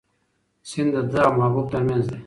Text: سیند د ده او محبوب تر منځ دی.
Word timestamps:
سیند 0.69 0.91
د 1.03 1.05
ده 1.11 1.19
او 1.27 1.31
محبوب 1.39 1.65
تر 1.73 1.81
منځ 1.87 2.03
دی. 2.09 2.17